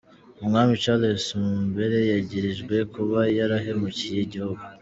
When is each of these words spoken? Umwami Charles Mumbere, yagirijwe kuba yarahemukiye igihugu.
Umwami 0.41 0.73
Charles 0.83 1.25
Mumbere, 1.41 1.99
yagirijwe 2.13 2.75
kuba 2.93 3.19
yarahemukiye 3.37 4.19
igihugu. 4.23 4.63